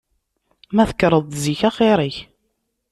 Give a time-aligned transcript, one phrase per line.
[0.75, 2.17] Ma tekkreḍ-d zik axir-ik.